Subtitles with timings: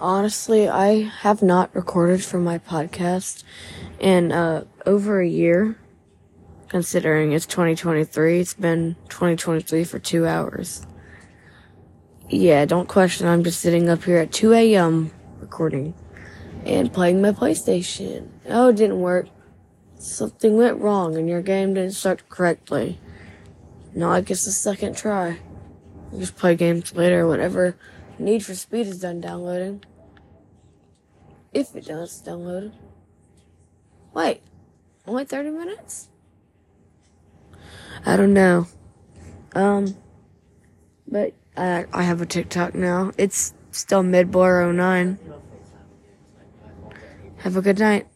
[0.00, 3.42] honestly, I have not recorded for my podcast
[3.98, 5.78] in uh, over a year.
[6.68, 10.86] Considering it's 2023, it's been 2023 for two hours.
[12.28, 13.26] Yeah, don't question.
[13.26, 15.10] I'm just sitting up here at 2 a.m.
[15.40, 15.94] recording
[16.66, 18.28] and playing my PlayStation.
[18.50, 19.28] Oh, it didn't work.
[19.98, 23.00] Something went wrong and your game didn't start correctly.
[23.94, 25.38] Now I guess the second try.
[26.18, 27.76] Just play games later whenever
[28.18, 29.84] Need for Speed is done downloading.
[31.52, 32.72] If it does download.
[34.12, 34.42] Wait,
[35.06, 36.08] only 30 minutes?
[38.04, 38.66] I don't know.
[39.54, 39.96] Um,
[41.06, 43.12] but I, I have a TikTok now.
[43.16, 45.18] It's still midboy09.
[47.38, 48.08] Have a good night.